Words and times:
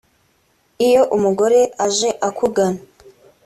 “Iyo 0.87 1.01
umugore 1.15 1.59
aje 1.85 2.09
akugana 2.27 2.81